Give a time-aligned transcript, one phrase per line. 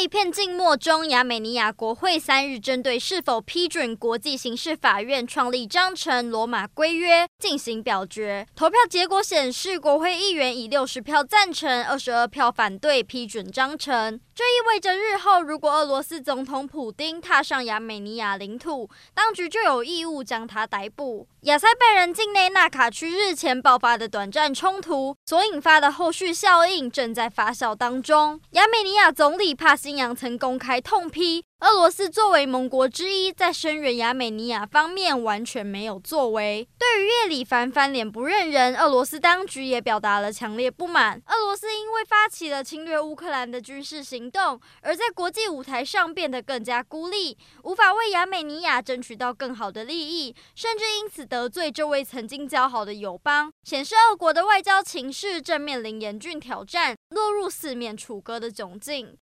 [0.00, 8.46] 一片静默中，亚美尼亚国会三日针对是否批准国际刑事法院创立章程罗马规约进行表决。
[8.56, 14.18] 投票结果显示，国会议员以六十票赞成、二十二票反对批准章程。
[14.34, 21.28] 这意味着，日后如果俄罗斯总统普丁踏上亚美尼亚领土，当局就有义务将他逮捕。
[21.42, 28.40] 亚塞拜然境内纳卡区日前爆发的短暂冲突所引发的后续效应正在发酵当中。
[28.52, 31.44] 亚美尼亚总理帕西辛扬曾公开痛批。
[31.58, 36.66] 俄罗斯作为盟国之一，在声援亚美尼亚方面完全没有作为。
[36.78, 41.20] 对于叶里凡翻脸不认人，俄罗斯当局也表达了强烈不满。
[41.26, 59.16] 俄罗斯因为发起了侵略乌克兰的军事行动，而在国际舞台上变得更加孤立，无法为亚美尼亚争取到更好的利益，甚至因此得罪这位曾经交好的友邦，显示俄国的外交情势正面临严峻挑战，落入四面楚歌的窘境。